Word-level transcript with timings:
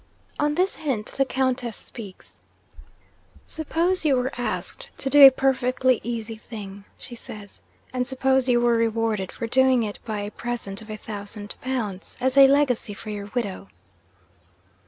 'On 0.39 0.55
this 0.55 0.77
hint, 0.77 1.13
the 1.15 1.25
Countess 1.25 1.77
speaks. 1.77 2.39
"Suppose 3.45 4.03
you 4.03 4.15
were 4.15 4.31
asked 4.35 4.89
to 4.97 5.11
do 5.11 5.21
a 5.27 5.31
perfectly 5.31 5.99
easy 6.03 6.35
thing," 6.37 6.85
she 6.97 7.13
says; 7.13 7.61
"and 7.93 8.07
suppose 8.07 8.49
you 8.49 8.59
were 8.61 8.75
rewarded 8.75 9.31
for 9.31 9.45
doing 9.45 9.83
it 9.83 9.99
by 10.03 10.21
a 10.21 10.31
present 10.31 10.81
of 10.81 10.89
a 10.89 10.97
thousand 10.97 11.53
pounds, 11.61 12.17
as 12.19 12.35
a 12.35 12.47
legacy 12.47 12.95
for 12.95 13.11
your 13.11 13.29
widow?" 13.35 13.67